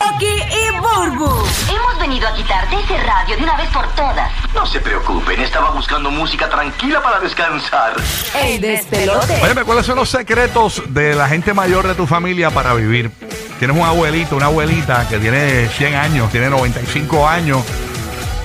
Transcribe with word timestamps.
Aquí 0.00 0.26
y 0.26 0.78
Burbu. 0.78 1.26
Hemos 1.26 1.98
venido 2.00 2.26
a 2.26 2.34
quitarte 2.34 2.76
ese 2.76 2.96
radio 3.04 3.36
de 3.36 3.42
una 3.42 3.56
vez 3.56 3.68
por 3.68 3.86
todas. 3.94 4.32
No 4.54 4.64
se 4.64 4.80
preocupen, 4.80 5.38
estaba 5.40 5.70
buscando 5.70 6.10
música 6.10 6.48
tranquila 6.48 7.02
para 7.02 7.20
descansar. 7.20 7.92
El 8.42 8.60
despelote. 8.60 9.40
Óyeme, 9.42 9.64
¿cuáles 9.64 9.84
son 9.84 9.96
los 9.96 10.08
secretos 10.08 10.82
de 10.88 11.14
la 11.14 11.28
gente 11.28 11.52
mayor 11.52 11.86
de 11.86 11.94
tu 11.94 12.06
familia 12.06 12.50
para 12.50 12.72
vivir? 12.72 13.10
Tienes 13.58 13.76
un 13.76 13.82
abuelito, 13.82 14.36
una 14.36 14.46
abuelita 14.46 15.06
que 15.06 15.18
tiene 15.18 15.68
100 15.68 15.94
años, 15.94 16.30
tiene 16.30 16.48
95 16.48 17.28
años 17.28 17.62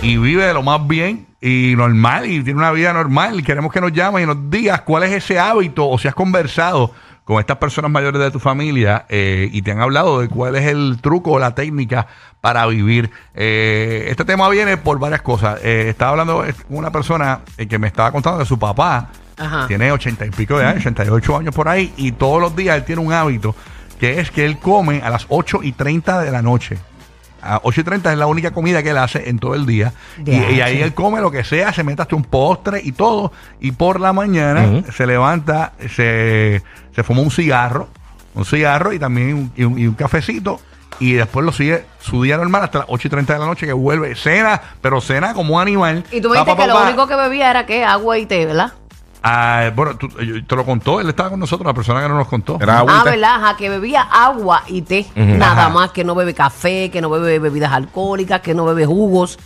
y 0.02 0.18
vive 0.18 0.46
de 0.46 0.54
lo 0.54 0.62
más 0.62 0.85
bien 0.85 1.26
y 1.40 1.74
normal 1.77 2.26
y 2.26 2.44
tiene 2.44 2.60
una 2.60 2.72
vida 2.72 2.91
normal. 2.91 3.40
Y 3.40 3.44
queremos 3.44 3.72
que 3.72 3.80
nos 3.80 3.94
llames 3.94 4.24
y 4.24 4.26
nos 4.26 4.49
digas 4.49 4.82
cuál 4.82 5.04
es 5.04 5.13
ese 5.13 5.40
hábito 5.40 5.88
o 5.88 5.98
si 5.98 6.10
has 6.10 6.16
conversado 6.16 6.91
con 7.25 7.39
estas 7.39 7.57
personas 7.57 7.91
mayores 7.91 8.21
de 8.21 8.31
tu 8.31 8.39
familia 8.39 9.05
eh, 9.09 9.49
y 9.52 9.63
te 9.63 9.71
han 9.71 9.81
hablado 9.81 10.21
de 10.21 10.29
cuál 10.29 10.55
es 10.55 10.67
el 10.67 10.99
truco 11.02 11.31
o 11.31 11.39
la 11.39 11.55
técnica 11.55 12.07
para 12.39 12.65
vivir. 12.67 13.09
Eh, 13.34 14.05
este 14.09 14.23
tema 14.23 14.48
viene 14.49 14.77
por 14.77 14.99
varias 14.99 15.23
cosas. 15.23 15.59
Eh, 15.63 15.87
estaba 15.90 16.12
hablando 16.12 16.45
con 16.67 16.77
una 16.77 16.91
persona 16.91 17.41
eh, 17.57 17.67
que 17.67 17.79
me 17.79 17.87
estaba 17.87 18.12
contando 18.12 18.40
de 18.40 18.45
su 18.45 18.59
papá. 18.59 19.09
Ajá. 19.37 19.67
Tiene 19.67 19.91
ochenta 19.91 20.26
y 20.26 20.29
pico 20.29 20.57
de 20.59 20.65
años, 20.65 20.85
88 20.85 21.37
años 21.37 21.55
por 21.55 21.67
ahí, 21.67 21.91
y 21.98 22.12
todos 22.13 22.40
los 22.40 22.55
días 22.55 22.77
él 22.77 22.85
tiene 22.85 23.01
un 23.01 23.12
hábito 23.12 23.55
que 23.99 24.20
es 24.20 24.29
que 24.29 24.45
él 24.45 24.60
come 24.60 25.01
a 25.01 25.10
las 25.10 25.26
8 25.29 25.62
y 25.63 25.71
30 25.71 26.21
de 26.21 26.32
la 26.32 26.41
noche. 26.41 26.77
A 27.46 27.62
8 27.63 27.82
y 27.82 27.84
30 27.84 28.12
es 28.12 28.18
la 28.18 28.27
única 28.27 28.51
comida 28.51 28.82
que 28.82 28.90
él 28.90 28.98
hace 28.98 29.29
en 29.29 29.40
todo 29.40 29.54
el 29.55 29.65
día. 29.65 29.93
Y, 30.26 30.32
y 30.32 30.62
ahí 30.62 30.82
él 30.82 30.93
come 30.93 31.21
lo 31.21 31.32
que 31.32 31.43
sea, 31.43 31.71
se 31.74 31.84
mete 31.84 32.01
hasta 32.01 32.15
un 32.15 32.24
postre 32.24 32.82
y 32.84 32.91
todo. 32.91 33.32
Y 33.60 33.71
por 33.71 33.99
la 33.99 34.13
mañana 34.13 34.84
se 34.91 35.05
levanta, 35.05 35.73
se, 35.96 36.62
se 36.96 37.04
fuma 37.04 37.21
un 37.21 37.32
cigarro, 37.32 37.88
un 38.34 38.46
cigarro 38.46 38.93
y 38.93 38.99
también 38.99 39.34
un, 39.34 39.51
y 39.55 39.63
un, 39.63 39.79
y 39.79 39.88
un 39.88 39.93
cafecito. 39.93 40.60
Y 40.99 41.13
después 41.13 41.46
lo 41.46 41.51
sigue 41.51 41.85
su 41.99 42.23
día 42.23 42.38
normal 42.38 42.63
hasta 42.63 42.79
las 42.79 42.88
8 42.90 43.07
y 43.07 43.12
30 43.12 43.34
de 43.34 43.40
la 43.40 43.46
noche 43.46 43.66
que 43.66 43.73
vuelve. 43.73 44.16
Cena, 44.16 44.62
pero 44.82 45.01
cena 45.01 45.34
como 45.34 45.55
un 45.55 45.62
animal. 45.62 46.05
Y 46.12 46.21
tú 46.21 46.29
me 46.29 46.38
dijiste 46.38 46.55
pa, 46.55 46.63
que 46.63 46.71
pa, 46.71 46.79
lo 46.79 46.85
único 46.85 47.07
que 47.07 47.16
bebía 47.16 47.49
era 47.49 47.66
que 47.66 47.84
agua 47.84 48.18
y 48.18 48.26
té, 48.26 48.46
¿verdad? 48.46 48.71
Ah, 49.27 49.71
bueno, 49.76 49.98
tú- 49.98 50.07
yo- 50.21 50.45
te 50.45 50.55
lo 50.55 50.63
contó, 50.65 51.01
él 51.01 51.09
estaba 51.09 51.31
con 51.31 51.40
nosotros, 51.40 51.65
la 51.65 51.73
persona 51.73 51.99
que 52.01 52.07
no 52.07 52.15
nos 52.15 52.27
contó. 52.27 52.59
Era 52.62 52.76
Ah, 52.76 52.79
agüita. 52.81 53.04
¿verdad? 53.05 53.35
Ajá, 53.35 53.57
que 53.57 53.70
bebía 53.70 54.01
agua 54.04 54.63
y 54.67 54.84
té. 54.84 55.07
Nada 55.15 55.63
Ajá. 55.63 55.70
más, 55.70 55.91
que 55.91 56.04
no 56.04 56.13
bebe 56.13 56.34
café, 56.35 56.91
que 56.91 57.01
no 57.01 57.09
bebe 57.09 57.40
bebidas 57.40 57.71
alcohólicas, 57.73 58.41
que 58.41 58.54
no 58.54 58.65
bebe 58.65 58.85
jugos. 58.85 59.40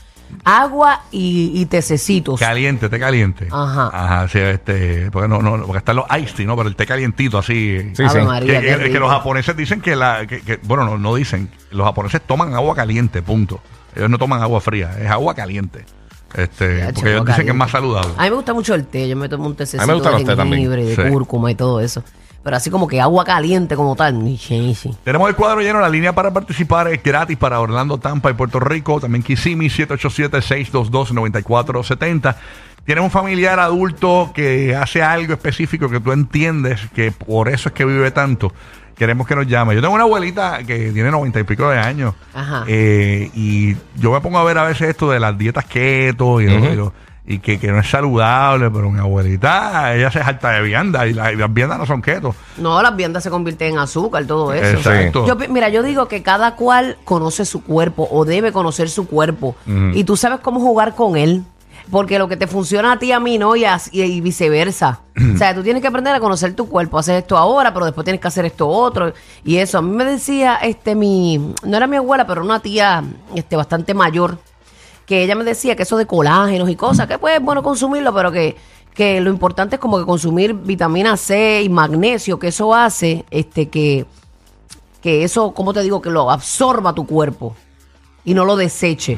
Agua 0.44 1.02
y, 1.12 1.52
y 1.56 1.66
tececitos. 1.66 2.40
Caliente, 2.40 2.88
té 2.90 3.00
caliente. 3.00 3.48
Ajá. 3.52 3.90
Ajá, 3.92 4.28
sí, 4.28 4.38
este, 4.40 5.10
porque 5.12 5.28
no, 5.28 5.42
no, 5.42 5.64
porque 5.66 5.80
están 5.80 5.96
los 5.96 6.06
iced 6.20 6.36
tea, 6.36 6.46
¿no? 6.46 6.56
Pero 6.56 6.70
el 6.70 6.76
té 6.76 6.86
calientito 6.86 7.38
así. 7.40 7.92
Sí, 7.96 8.04
Ave 8.04 8.20
sí. 8.22 8.28
María, 8.28 8.60
que, 8.60 8.68
qué 8.68 8.74
que- 8.74 8.78
que 8.80 8.84
rico. 8.90 9.00
los 9.00 9.10
japoneses 9.10 9.56
dicen 9.58 9.82
que 9.82 9.96
la, 9.96 10.28
que, 10.28 10.42
que- 10.42 10.60
bueno, 10.64 10.86
no, 10.86 10.98
no 11.00 11.16
dicen, 11.16 11.50
los 11.72 11.86
japoneses 11.88 12.22
toman 12.22 12.54
agua 12.54 12.76
caliente, 12.76 13.22
punto. 13.24 13.60
Ellos 13.96 14.10
no 14.10 14.18
toman 14.20 14.42
agua 14.44 14.62
fría, 14.62 14.92
es 15.02 15.10
agua 15.10 15.34
caliente. 15.34 15.86
Este, 16.36 16.80
Ya, 16.80 16.92
porque 16.94 17.12
ellos 17.14 17.26
dicen 17.26 17.46
que 17.46 17.52
es 17.52 17.58
más 17.58 17.72
saludable. 17.72 18.12
A 18.18 18.24
mí 18.24 18.30
me 18.30 18.36
gusta 18.36 18.54
mucho 18.54 18.76
el 18.76 18.86
té. 18.86 19.08
Yo 19.10 19.16
me 19.16 19.28
tomo 19.30 19.48
un 19.48 19.56
tececito 19.56 19.82
A 19.84 19.86
mí 19.86 19.92
me 19.94 20.00
gustan 20.00 20.24
de 20.24 20.36
también. 20.36 20.62
jengibre, 20.62 20.86
de 20.86 20.96
Sí. 20.96 21.02
cúrcuma 21.12 21.50
y 21.52 21.56
todo 21.56 21.80
eso. 21.82 22.04
Pero 22.42 22.56
así 22.56 22.70
como 22.70 22.88
que 22.88 23.02
agua 23.02 23.26
caliente 23.26 23.76
como 23.76 23.96
tal. 23.98 24.24
ni. 24.24 24.40
Tenemos 25.04 25.28
el 25.30 25.36
cuadro 25.36 25.60
lleno, 25.62 25.82
la 25.82 25.90
línea 25.90 26.14
para 26.14 26.32
participar 26.32 26.88
es 26.88 27.04
gratis 27.04 27.36
para 27.38 27.60
Orlando, 27.60 27.98
Tampa 27.98 28.32
y 28.32 28.34
Puerto 28.34 28.62
Rico. 28.62 29.00
También 29.02 29.24
Kissimmee, 29.24 29.70
787-622-9470. 29.70 32.36
Tienes 32.90 33.04
un 33.04 33.12
familiar 33.12 33.60
adulto 33.60 34.32
que 34.34 34.76
hace 34.76 35.04
algo 35.04 35.34
específico 35.34 35.88
que 35.90 36.00
tú 36.00 36.12
entiendes 36.12 36.82
que 36.96 37.12
por 37.12 37.48
eso 37.48 37.70
es 37.70 37.76
que 37.76 37.86
vive 37.86 38.10
tanto. 38.10 38.52
Queremos 38.98 39.28
que 39.28 39.36
nos 39.36 39.46
llame. 39.46 39.76
Yo 39.76 39.82
tengo 39.82 39.94
una 39.94 40.06
abuelita 40.06 40.64
que 40.66 40.92
tiene 40.92 41.12
noventa 41.12 41.40
y 41.40 41.44
pico 41.44 41.70
de 41.70 41.78
años. 41.78 42.16
Ajá. 42.34 42.64
Eh, 42.68 43.30
y 43.36 43.76
yo 43.96 44.12
me 44.12 44.20
pongo 44.22 44.40
a 44.40 44.44
ver 44.44 44.58
a 44.58 44.64
veces 44.64 44.90
esto 44.90 45.08
de 45.12 45.20
las 45.20 45.38
dietas 45.38 45.66
keto 45.66 46.42
y, 46.42 46.46
y 46.46 46.76
lo- 46.76 46.92
y 47.28 47.38
que, 47.38 47.60
que 47.60 47.68
no 47.72 47.78
es 47.80 47.88
saludable, 47.88 48.72
pero 48.72 48.90
mi 48.90 48.98
abuelita, 49.00 49.94
ella 49.94 50.10
se 50.10 50.24
jalta 50.24 50.50
de 50.50 50.64
vianda 50.64 51.06
y, 51.06 51.14
la- 51.14 51.32
y 51.32 51.36
las 51.36 51.54
viandas 51.54 51.78
no 51.78 51.86
son 51.86 52.02
keto. 52.02 52.34
No, 52.58 52.82
las 52.82 52.96
viandas 52.96 53.22
se 53.22 53.30
convierten 53.30 53.74
en 53.74 53.78
azúcar, 53.78 54.26
todo 54.26 54.52
eso. 54.52 54.78
Exacto. 54.78 55.28
Yo, 55.28 55.36
mira, 55.48 55.70
yo 55.70 55.84
digo 55.84 56.08
que 56.08 56.24
cada 56.24 56.56
cual 56.56 56.98
conoce 57.06 57.46
su 57.46 57.62
cuerpo 57.64 58.08
o 58.12 58.26
debe 58.26 58.52
conocer 58.52 58.90
su 58.90 59.06
cuerpo 59.08 59.56
y 59.94 60.04
tú 60.06 60.18
sabes 60.18 60.40
cómo 60.40 60.60
jugar 60.60 60.96
con 60.96 61.18
él. 61.18 61.44
Porque 61.92 62.20
lo 62.20 62.28
que 62.28 62.38
te 62.38 62.46
funciona 62.46 62.92
a 62.92 63.00
ti, 63.00 63.12
a 63.12 63.20
mí, 63.20 63.38
no, 63.40 63.56
y, 63.56 63.66
y- 63.92 64.22
viceversa. 64.22 65.02
o 65.34 65.38
sea, 65.38 65.56
tú 65.56 65.64
tienes 65.64 65.82
que 65.82 65.88
aprender 65.88 66.14
a 66.14 66.20
conocer 66.20 66.56
tu 66.56 66.68
cuerpo. 66.70 67.00
Hacer 67.00 67.16
esto 67.16 67.36
ahora, 67.38 67.74
pero 67.74 67.86
después 67.86 68.06
tienes 68.06 68.22
que 68.22 68.28
hacer 68.28 68.46
esto 68.46 68.68
otro. 68.68 69.12
Y 69.44 69.58
eso, 69.58 69.80
a 69.80 69.82
mí 69.82 69.90
me 69.96 70.06
decía, 70.06 70.58
este, 70.58 70.94
mi, 70.94 71.54
no 71.64 71.78
era 71.78 71.88
mi 71.88 71.96
abuela, 71.98 72.28
pero 72.28 72.44
una 72.44 72.60
tía, 72.60 73.04
este, 73.34 73.56
bastante 73.56 73.94
mayor, 73.96 74.38
que 75.08 75.24
ella 75.24 75.34
me 75.34 75.44
decía 75.44 75.76
que 75.76 75.82
eso 75.84 75.98
de 75.98 76.06
colágenos 76.06 76.70
y 76.70 76.76
cosas, 76.76 77.08
que 77.08 77.18
pues 77.18 77.38
es 77.38 77.42
bueno 77.42 77.64
consumirlo, 77.64 78.14
pero 78.14 78.32
que, 78.32 78.56
que 78.94 79.20
lo 79.22 79.32
importante 79.32 79.78
es 79.78 79.82
como 79.82 79.98
que 79.98 80.06
consumir 80.06 80.54
vitamina 80.54 81.18
C 81.18 81.64
y 81.64 81.70
magnesio, 81.70 82.38
que 82.38 82.50
eso 82.50 82.76
hace 82.76 83.26
este 83.32 83.70
que, 83.70 84.06
que 85.02 85.24
eso, 85.24 85.52
como 85.56 85.74
te 85.74 85.82
digo, 85.82 86.00
que 86.02 86.12
lo 86.12 86.30
absorba 86.30 86.94
tu 86.94 87.08
cuerpo 87.08 87.56
y 88.24 88.36
no 88.36 88.46
lo 88.46 88.56
deseche. 88.56 89.18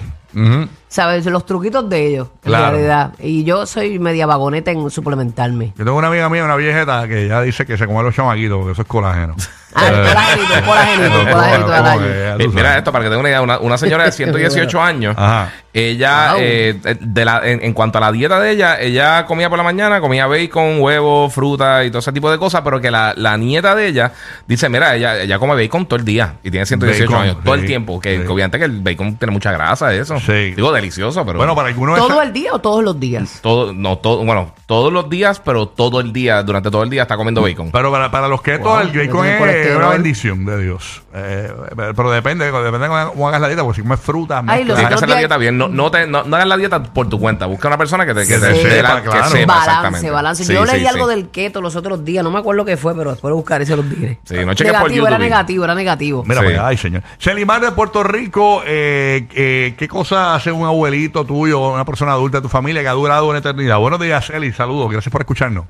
¿Sabes? 0.91 1.25
Los 1.25 1.45
truquitos 1.45 1.89
de 1.89 2.05
ellos, 2.05 2.27
Claro. 2.43 2.65
en 2.65 2.71
realidad. 2.71 3.13
Y 3.19 3.45
yo 3.45 3.65
soy 3.65 3.97
media 3.97 4.25
vagoneta 4.25 4.71
en 4.71 4.89
suplementarme. 4.91 5.67
Yo 5.77 5.85
tengo 5.85 5.97
una 5.97 6.09
amiga 6.09 6.27
mía, 6.27 6.43
una 6.43 6.57
viejeta, 6.57 7.07
que 7.07 7.29
ya 7.29 7.41
dice 7.41 7.65
que 7.65 7.77
se 7.77 7.87
come 7.87 8.03
los 8.03 8.13
chamaquitos 8.13 8.57
porque 8.57 8.73
eso 8.73 8.81
es 8.81 8.87
colágeno. 8.89 9.35
Ah, 9.73 9.85
el 9.87 9.93
colágenito, 10.03 10.53
el 10.53 10.63
colágenito, 10.65 11.21
el 11.21 11.29
colágenito 11.31 11.69
del 11.71 11.77
Como 11.77 11.89
año. 11.91 12.01
que 12.01 12.19
ya 12.19 12.35
tú 12.35 12.41
Eh, 12.43 12.47
Mira 12.49 12.61
sabes. 12.63 12.77
esto, 12.79 12.91
para 12.91 13.03
que 13.05 13.09
tengan 13.09 13.19
una 13.21 13.29
idea, 13.29 13.41
una, 13.41 13.59
una 13.59 13.77
señora 13.77 14.03
de 14.03 14.11
118 14.11 14.81
años, 14.83 15.15
Ajá. 15.17 15.49
ella, 15.71 16.31
Wow. 16.33 16.41
eh, 16.43 16.79
de 16.99 17.23
la, 17.25 17.41
en, 17.47 17.63
en 17.63 17.71
cuanto 17.73 17.97
a 17.97 18.01
la 18.01 18.11
dieta 18.11 18.37
de 18.41 18.51
ella, 18.51 18.81
ella 18.81 19.25
comía 19.25 19.47
por 19.49 19.57
la 19.57 19.63
mañana, 19.63 20.01
comía 20.01 20.27
bacon, 20.27 20.81
huevo, 20.81 21.29
fruta 21.29 21.85
y 21.85 21.89
todo 21.89 21.99
ese 21.99 22.11
tipo 22.11 22.29
de 22.29 22.37
cosas, 22.37 22.63
pero 22.65 22.81
que 22.81 22.91
la, 22.91 23.13
la 23.15 23.37
nieta 23.37 23.73
de 23.73 23.87
ella 23.87 24.11
dice, 24.45 24.67
mira, 24.67 24.93
ella, 24.93 25.21
ella 25.21 25.39
come 25.39 25.55
bacon 25.55 25.85
todo 25.85 25.99
el 25.99 26.03
día 26.03 26.33
y 26.43 26.51
tiene 26.51 26.65
118 26.65 27.09
Bacon, 27.09 27.23
años, 27.23 27.37
todo 27.41 27.55
sí, 27.55 27.61
el 27.61 27.65
tiempo, 27.65 28.01
que, 28.01 28.17
sí. 28.17 28.23
que 28.23 28.27
obviamente 28.27 28.59
que 28.59 28.65
el 28.65 28.81
bacon 28.81 29.15
tiene 29.15 29.31
mucha 29.31 29.53
grasa, 29.53 29.93
eso. 29.93 30.19
Sí. 30.19 30.53
Digo, 30.53 30.73
delicioso, 30.81 31.25
pero... 31.25 31.37
Bueno, 31.37 31.55
para 31.55 31.69
algunos 31.69 31.97
es- 31.99 32.07
¿Todo 32.07 32.21
el 32.21 32.33
día 32.33 32.53
o 32.53 32.59
todos 32.59 32.83
los 32.83 32.99
días? 32.99 33.39
todo, 33.41 33.73
no, 33.73 33.97
todo, 33.97 34.23
bueno, 34.25 34.53
todos 34.65 34.91
los 34.91 35.09
días, 35.09 35.39
pero 35.43 35.67
todo 35.67 35.99
el 36.01 36.11
día, 36.13 36.43
durante 36.43 36.69
todo 36.71 36.83
el 36.83 36.89
día 36.89 37.03
está 37.03 37.15
comiendo 37.17 37.41
bacon. 37.41 37.71
Pero 37.71 37.91
para, 37.91 38.09
para 38.11 38.27
los 38.27 38.41
ketos, 38.41 38.65
Wow, 38.67 38.79
el 38.81 38.87
bacon 38.91 39.25
es 39.27 39.75
una 39.75 39.89
bendición 39.89 40.45
de 40.45 40.61
Dios. 40.63 41.01
Eh, 41.13 41.51
pero 41.95 42.09
depende, 42.11 42.45
depende 42.45 42.79
de 42.79 43.07
cómo 43.07 43.27
hagas 43.27 43.41
la 43.41 43.47
dieta, 43.47 43.63
porque 43.63 43.77
si 43.77 43.81
comes 43.81 43.99
fruta, 43.99 44.43
Ay, 44.47 44.63
los 44.63 44.75
Tienes 44.77 44.79
que 44.79 44.85
otros 44.85 44.97
hacer 45.03 45.09
la 45.09 45.17
dieta 45.17 45.37
bien. 45.37 45.57
No, 45.57 45.67
no, 45.67 45.91
te, 45.91 46.07
no, 46.07 46.23
no 46.23 46.35
hagas 46.35 46.47
la 46.47 46.57
dieta 46.57 46.81
por 46.83 47.09
tu 47.09 47.19
cuenta. 47.19 47.45
Busca 47.47 47.67
una 47.67 47.77
persona 47.77 48.05
que 48.05 48.13
te, 48.13 48.25
que 48.25 48.37
te- 48.37 48.47
dé 48.53 48.81
la- 48.81 49.01
que 49.03 49.09
sepa 49.29 49.65
balance, 49.65 50.09
balance. 50.09 50.43
Sí, 50.45 50.53
Yo 50.53 50.65
sí, 50.65 50.71
leí 50.71 50.81
sí. 50.81 50.87
algo 50.87 51.07
del 51.07 51.29
keto 51.29 51.61
los 51.61 51.75
otros 51.75 52.03
días, 52.05 52.23
no 52.23 52.31
me 52.31 52.39
acuerdo 52.39 52.63
qué 52.65 52.77
fue, 52.77 52.95
pero 52.95 53.11
después 53.11 53.29
de 53.29 53.35
buscar 53.35 53.61
y 53.61 53.65
se 53.65 53.75
los 53.75 53.89
diré. 53.89 54.19
Sí, 54.23 54.35
no 54.45 54.53
cheques 54.53 54.71
por 54.73 54.83
negativo, 54.83 55.07
era 55.07 55.17
negativo, 55.17 55.63
era 55.65 55.75
negativo. 55.75 56.23
Mira, 56.25 56.41
Sí. 56.41 56.45
pues, 56.47 56.59
ay, 56.59 56.77
señor. 56.77 57.03
Celimar 57.19 57.61
de 57.61 57.71
Puerto 57.73 58.03
Rico, 58.03 58.61
eh, 58.65 59.27
eh, 59.33 59.75
¿qué 59.77 59.87
cosa 59.87 60.33
hace 60.35 60.51
un 60.51 60.65
abuelito 60.71 61.25
tuyo 61.25 61.61
o 61.61 61.73
una 61.73 61.85
persona 61.85 62.13
adulta 62.13 62.37
de 62.39 62.41
tu 62.43 62.49
familia 62.49 62.81
que 62.81 62.87
ha 62.87 62.93
durado 62.93 63.29
una 63.29 63.39
eternidad? 63.39 63.79
Buenos 63.79 63.99
días, 63.99 64.25
Celi, 64.25 64.51
saludos, 64.51 64.91
gracias 64.91 65.11
por 65.11 65.21
escucharnos. 65.21 65.65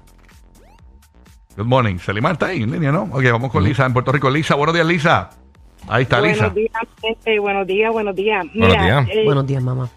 Good 1.57 1.65
morning. 1.65 1.98
Celimar 1.98 2.33
está 2.33 2.48
ahí 2.48 2.63
en 2.63 2.71
línea, 2.71 2.92
¿no? 2.92 3.03
Ok, 3.12 3.24
vamos 3.31 3.51
con 3.51 3.63
Lisa 3.63 3.86
en 3.86 3.94
Puerto 3.94 4.12
Rico. 4.12 4.30
Lisa, 4.30 4.56
buenos 4.56 4.74
días, 4.74 4.88
Lisa. 4.88 5.30
Ahí 5.88 6.03
está, 6.03 6.21
Lisa. 6.21 6.48
Buenos 6.50 6.56
días, 6.56 6.71
gente, 7.01 7.39
buenos 7.39 7.68
días, 7.68 7.92
buenos 7.92 8.15
días. 8.15 8.45
Buenos 8.53 8.69
Mira, 8.69 8.83
días. 8.83 9.07
eh, 9.12 9.25
Buenos 9.25 9.48
días, 9.48 9.62
mamá. 9.63 9.89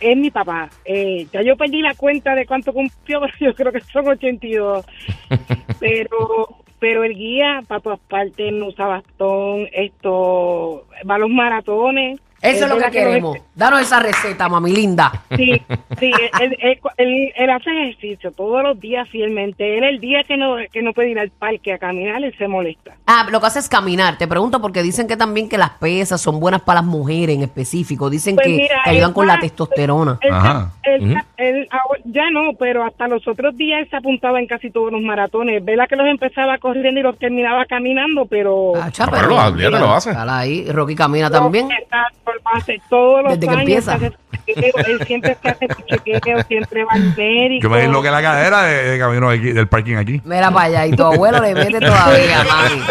es 0.00 0.16
mi 0.16 0.30
papá. 0.30 0.70
Eh, 0.84 1.26
ya 1.32 1.42
yo 1.42 1.56
perdí 1.56 1.82
la 1.82 1.94
cuenta 1.94 2.34
de 2.34 2.46
cuánto 2.46 2.72
cumplió, 2.72 3.20
pero 3.38 3.50
yo 3.50 3.54
creo 3.54 3.72
que 3.72 3.80
son 3.80 4.08
82. 4.08 4.84
pero 5.80 6.56
pero 6.78 7.04
el 7.04 7.14
guía 7.14 7.62
para 7.68 7.80
todas 7.80 8.00
partes, 8.00 8.52
no 8.52 8.66
usa 8.66 8.86
bastón, 8.86 9.68
esto, 9.72 10.84
va 11.08 11.14
a 11.14 11.18
los 11.18 11.30
maratones. 11.30 12.18
Eso 12.42 12.64
es 12.64 12.68
lo 12.70 12.76
que 12.76 12.80
verdad 12.80 12.92
que 12.92 13.00
no 13.04 13.06
queremos. 13.10 13.38
Danos 13.54 13.80
esa 13.82 14.00
receta, 14.00 14.48
mami 14.48 14.72
linda. 14.72 15.12
Sí, 15.36 15.62
sí, 16.00 16.10
él, 16.40 16.56
él, 16.60 16.78
él- 16.96 17.32
él 17.36 17.50
hace 17.50 17.70
ejercicio 17.70 18.32
todos 18.32 18.62
los 18.62 18.78
días 18.80 19.08
fielmente. 19.08 19.78
Él 19.78 19.84
el 19.84 20.00
día 20.00 20.24
que 20.24 20.36
no, 20.36 20.56
que 20.72 20.82
no 20.82 20.92
puede 20.92 21.10
ir 21.10 21.18
al 21.18 21.30
parque 21.30 21.72
a 21.72 21.78
caminar, 21.78 22.22
él 22.24 22.34
se 22.36 22.48
molesta. 22.48 22.94
Ah, 23.06 23.26
lo 23.30 23.40
que 23.40 23.46
hace 23.46 23.60
es 23.60 23.68
caminar. 23.68 24.18
Te 24.18 24.26
pregunto 24.26 24.60
porque 24.60 24.82
dicen 24.82 25.06
que 25.06 25.16
también 25.16 25.48
que 25.48 25.56
las 25.58 25.70
pesas 25.70 26.20
son 26.20 26.40
buenas 26.40 26.62
para 26.62 26.80
las 26.80 26.88
mujeres 26.88 27.36
en 27.36 27.42
específico. 27.42 28.10
Dicen 28.10 28.34
Pues 28.34 28.46
que, 28.46 28.52
mira, 28.54 28.80
que 28.84 28.90
ayudan 28.90 29.10
él 29.10 29.14
con 29.14 29.26
la 29.26 29.38
testosterona. 29.38 30.18
Él, 30.20 30.32
Ajá. 30.32 30.72
él- 30.82 31.68
ya 32.04 32.30
no, 32.30 32.52
pero 32.58 32.84
hasta 32.84 33.06
los 33.08 33.26
otros 33.28 33.56
días 33.56 33.80
él 33.82 33.88
se 33.90 33.96
apuntaba 33.96 34.40
en 34.40 34.46
casi 34.46 34.70
todos 34.70 34.90
los 34.92 35.00
maratones. 35.02 35.64
Vela 35.64 35.86
que 35.86 35.96
los 35.96 36.06
empezaba 36.06 36.58
corriendo 36.58 37.00
y 37.00 37.02
los 37.02 37.18
terminaba 37.18 37.64
caminando, 37.66 38.26
pero... 38.26 38.72
Acha, 38.76 39.06
No, 39.06 39.12
pero 39.12 39.28
lo- 39.28 39.70
lo 39.78 39.92
hace. 39.92 40.10
ahí. 40.16 40.66
Rocky 40.70 40.94
camina 40.94 41.30
también. 41.30 41.70
Exacto, 41.70 42.31
lo 42.34 42.82
todos 42.88 43.22
los 43.24 43.32
Desde 43.38 43.46
que 43.46 43.50
años. 43.52 43.60
empieza. 43.62 43.94
hace 43.94 44.10
su 44.10 44.44
chequeo, 44.46 44.72
él 44.86 45.06
siempre 45.06 45.36
se 45.42 45.48
hace 45.48 45.66
su 45.68 45.82
chequeo, 45.82 46.42
siempre 46.44 46.84
va 46.84 46.92
al 46.92 47.16
médico. 47.16 47.62
Yo 47.62 47.70
me 47.70 47.80
disloqué 47.82 48.10
la 48.10 48.22
cadera 48.22 48.62
de, 48.62 48.82
de 48.90 48.98
camino 48.98 49.28
aquí- 49.30 49.52
del 49.52 49.68
parking 49.68 49.96
aquí. 49.96 50.20
Mira 50.24 50.50
para 50.50 50.66
allá. 50.66 50.86
Y 50.86 50.92
tu 50.96 51.04
abuelo 51.04 51.40
le 51.40 51.54
mete 51.54 51.80
todavía, 51.80 52.44
mami. 52.48 52.82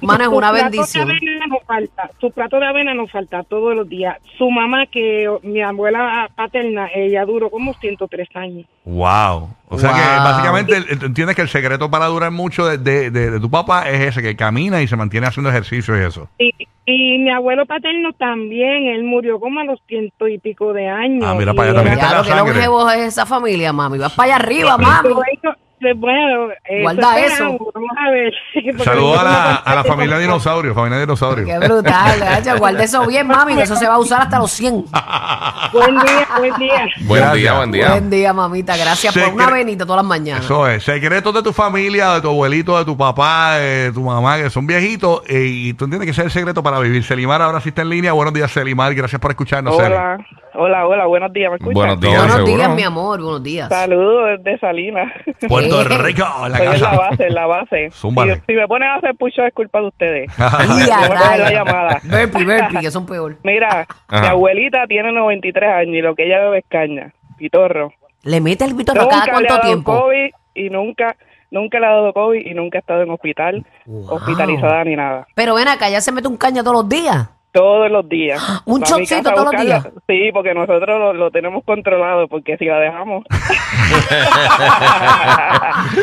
Mano, 0.00 0.22
es 0.24 0.28
una 0.30 0.50
plato 0.50 0.70
bendición. 0.70 1.08
de 1.08 1.14
avena 1.16 1.46
no 1.48 1.58
falta, 1.66 2.10
su 2.20 2.30
plato 2.30 2.58
de 2.58 2.66
avena 2.66 2.94
no 2.94 3.06
falta 3.06 3.42
todos 3.42 3.74
los 3.74 3.88
días. 3.88 4.16
Su 4.38 4.50
mamá, 4.50 4.86
que 4.86 5.28
mi 5.42 5.60
abuela 5.60 6.30
paterna, 6.34 6.88
ella 6.94 7.24
duró 7.26 7.50
como 7.50 7.74
103 7.74 8.28
años. 8.34 8.66
Wow. 8.84 9.50
O 9.68 9.78
sea 9.78 9.90
que 9.90 10.00
Wow. 10.00 10.24
básicamente 10.24 10.76
el- 10.76 10.86
el- 10.90 10.98
tú 10.98 11.06
entiendes 11.06 11.36
que 11.36 11.42
el 11.42 11.48
secreto 11.48 11.90
para 11.90 12.06
durar 12.06 12.30
mucho 12.30 12.66
de, 12.66 12.78
de- 12.78 13.10
de- 13.10 13.30
de 13.32 13.40
tu 13.40 13.50
papá 13.50 13.88
es 13.90 14.00
ese, 14.08 14.22
que 14.22 14.34
camina 14.36 14.80
y 14.82 14.88
se 14.88 14.96
mantiene 14.96 15.26
haciendo 15.26 15.50
ejercicio 15.50 15.96
y 16.00 16.04
eso. 16.04 16.28
Y, 16.38 16.52
y 16.86 17.18
mi 17.18 17.30
abuelo 17.30 17.64
paterno 17.66 18.12
también, 18.12 18.86
él 18.86 19.04
murió 19.04 19.38
como 19.38 19.60
a 19.60 19.64
los 19.64 19.78
ciento 19.86 20.26
y 20.26 20.38
pico 20.38 20.72
de 20.72 20.88
años. 20.88 21.24
Ah, 21.26 21.34
mira 21.34 21.52
para 21.54 21.70
allá 21.70 21.76
también 21.78 21.98
era- 21.98 22.06
está 22.06 22.08
Ya 22.08 22.10
la 22.12 22.18
lo 22.18 22.22
que 22.46 22.60
sangre. 22.60 23.02
es 23.02 23.08
esa 23.08 23.26
familia, 23.26 23.72
mami. 23.72 23.98
Vas 23.98 24.12
para 24.14 24.34
allá 24.34 24.44
arriba, 24.44 24.76
mami. 24.78 25.08
Eso- 25.10 25.54
bueno, 25.96 26.52
eso 26.64 26.82
Guarda 26.82 27.18
esperamos, 27.20 27.54
eso. 27.60 27.70
Vamos 27.74 27.90
a 27.98 28.10
ver. 28.10 28.32
Porque 28.76 28.84
Saludos 28.84 29.18
a 29.18 29.24
la, 29.24 29.54
a 29.56 29.74
la 29.74 29.84
familia 29.84 30.14
con- 30.16 30.22
dinosaurio, 30.22 30.74
familia 30.74 31.00
dinosaurio. 31.00 31.44
Qué 31.46 31.58
brutal. 31.58 32.58
Guarda 32.58 32.84
eso 32.84 33.06
bien, 33.06 33.26
mami, 33.26 33.56
que 33.56 33.62
eso 33.62 33.76
se 33.76 33.86
va 33.88 33.94
a 33.94 33.98
usar 33.98 34.22
hasta 34.22 34.38
los 34.38 34.50
100. 34.52 34.84
Buen 35.72 35.98
día, 35.98 36.28
buen 36.38 36.54
día. 36.58 36.86
Buen 37.02 37.32
día, 37.32 37.52
buen 37.54 37.72
día. 37.72 37.88
Buen 37.90 38.10
día, 38.10 38.32
mamita. 38.32 38.76
Gracias 38.76 39.14
por 39.14 39.32
una 39.34 39.50
venita 39.50 39.84
todas 39.84 40.02
las 40.02 40.06
mañanas. 40.08 40.44
Eso 40.44 40.66
es, 40.68 40.82
secretos 40.84 41.32
de 41.34 41.42
tu 41.42 41.52
familia, 41.52 42.14
de 42.14 42.20
tu 42.20 42.28
abuelito, 42.28 42.78
de 42.78 42.84
tu 42.84 42.96
papá, 42.96 43.54
de 43.56 43.90
tu 43.92 44.02
mamá, 44.02 44.36
que 44.38 44.50
son 44.50 44.66
viejitos, 44.66 45.22
eh, 45.26 45.44
y 45.46 45.72
tú 45.74 45.84
entiendes 45.86 46.06
que 46.06 46.10
ese 46.12 46.20
es 46.22 46.26
el 46.26 46.30
secreto 46.32 46.62
para 46.62 46.78
vivir. 46.80 47.02
Selimar 47.04 47.40
ahora 47.42 47.60
sí 47.60 47.70
está 47.70 47.82
en 47.82 47.88
línea. 47.90 48.12
Buenos 48.12 48.34
días, 48.34 48.50
Selimar, 48.50 48.94
gracias 48.94 49.20
por 49.20 49.30
escucharnos. 49.30 49.74
Hola, 49.74 50.18
hola, 50.54 50.86
hola, 50.86 51.06
buenos 51.06 51.32
días, 51.32 51.50
¿me 51.50 51.56
escuchas? 51.56 51.74
Buenos 51.74 52.00
días, 52.00 52.16
Buenos 52.18 52.36
seguro. 52.36 52.56
días, 52.56 52.74
mi 52.74 52.82
amor. 52.82 53.20
Buenos 53.22 53.42
días. 53.42 53.68
Saludos 53.68 54.38
desde 54.44 54.58
Salinas. 54.58 55.12
Puerto. 55.48 55.84
Rico, 55.84 56.24
la 56.48 56.58
Estoy 56.58 56.66
en 56.76 56.80
la 56.82 56.90
casa. 56.90 56.96
base, 56.98 57.26
en 57.26 57.34
la 57.34 57.46
base. 57.46 57.90
Si, 57.90 57.98
Zúmbale. 57.98 58.42
si 58.46 58.52
me 58.54 58.68
ponen 58.68 58.88
a 58.88 58.94
hacer 58.96 59.14
push 59.16 59.38
es 59.40 59.52
culpa 59.54 59.80
de 59.80 59.86
ustedes. 59.86 60.30
Voy 60.38 60.86
la 60.86 61.50
llamada. 61.52 62.00
Burpee, 62.02 62.44
burpee, 62.44 62.80
que 62.80 62.90
son 62.90 63.06
peor. 63.06 63.36
Mira, 63.44 63.86
mi 64.10 64.26
abuelita 64.26 64.86
tiene 64.86 65.12
93 65.12 65.70
años 65.72 65.94
y 65.94 66.00
lo 66.02 66.14
que 66.14 66.26
ella 66.26 66.40
bebe 66.40 66.58
es 66.58 66.64
caña, 66.68 67.12
pitorro. 67.38 67.92
Le 68.24 68.40
mete 68.40 68.64
el 68.64 68.76
pitorro 68.76 69.08
cada 69.08 69.26
Nunca 69.26 69.26
le 69.26 69.30
ha 69.30 69.34
cuánto 69.34 69.54
dado 69.54 69.66
tiempo. 69.66 70.00
COVID 70.00 70.30
y 70.54 70.70
nunca, 70.70 71.16
nunca 71.50 71.80
le 71.80 71.86
ha 71.86 71.90
dado 71.90 72.12
COVID 72.12 72.46
y 72.46 72.54
nunca 72.54 72.78
ha 72.78 72.80
estado 72.80 73.02
en 73.02 73.10
hospital, 73.10 73.66
Wow. 73.86 74.14
hospitalizada 74.14 74.84
ni 74.84 74.94
nada. 74.94 75.26
Pero 75.34 75.54
ven 75.54 75.66
acá, 75.68 75.88
ya 75.90 76.00
se 76.00 76.12
mete 76.12 76.28
un 76.28 76.36
caño 76.36 76.62
todos 76.62 76.76
los 76.76 76.88
días. 76.88 77.28
Todos 77.52 77.90
los 77.90 78.08
días. 78.08 78.40
¿Un 78.66 78.80
Va 78.82 78.86
a 78.86 78.98
mi 78.98 79.04
shotcito 79.04 79.22
casa 79.22 79.30
a 79.30 79.34
todos 79.34 79.44
los 79.52 79.62
buscarla. 79.62 79.80
días? 79.80 79.94
Sí, 80.08 80.32
porque 80.32 80.54
nosotros 80.54 80.98
lo, 80.98 81.12
lo 81.12 81.30
tenemos 81.30 81.62
controlado, 81.64 82.26
porque 82.28 82.56
si 82.56 82.64
la 82.64 82.78
dejamos... 82.78 83.24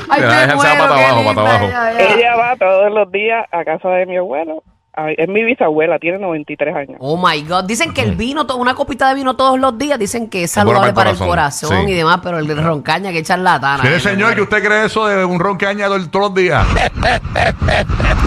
Ay, 0.10 0.22
esa 0.24 0.56
muero, 0.56 0.84
pata 0.84 0.96
qué 0.96 1.04
abajo, 1.04 1.18
linda 1.18 1.34
pata 1.36 1.50
abajo. 1.56 1.66
ella 1.66 1.92
es. 2.01 2.16
Ella 2.18 2.36
va 2.36 2.56
todos 2.56 2.92
los 2.92 3.12
días 3.12 3.46
a 3.51 3.66
casa 3.66 3.90
de 3.90 4.06
mi 4.06 4.18
abuelo. 4.18 4.63
Ay, 5.01 5.16
es 5.18 5.30
mi 5.30 5.44
bisabuela, 5.46 5.98
tiene 5.98 6.18
93 6.19 6.75
años. 6.75 6.98
Oh 7.00 7.16
my 7.16 7.42
God. 7.44 7.63
Dicen 7.66 7.94
que 7.94 8.01
el 8.01 8.16
vino, 8.16 8.46
to- 8.46 8.57
una 8.57 8.74
copita 8.75 9.07
de 9.07 9.16
vino 9.16 9.36
todos 9.38 9.57
los 9.57 9.78
días, 9.78 9.98
dicen 9.98 10.30
que 10.30 10.44
es 10.44 10.54
bueno 10.56 10.72
saludable 10.72 10.94
para 10.94 10.96
para 10.96 11.10
el 11.12 11.18
corazón, 11.18 11.69
corazón, 11.69 11.86
sí. 11.88 11.92
y 11.94 11.96
demás, 11.96 12.19
pero 12.22 12.38
el 12.40 12.57
roncaña 12.63 13.12
que 13.12 13.19
echar 13.19 13.40
latana. 13.40 13.81
¿Tiene 13.81 14.00
señor 14.01 14.36
que 14.36 14.42
usted 14.42 14.62
cree 14.63 14.86
eso 14.86 15.07
de 15.07 15.24
un 15.24 15.40
ron 15.40 15.57
que 15.57 15.68
añado 15.68 15.98
todos 16.10 16.25
los 16.30 16.36
días? 16.36 16.66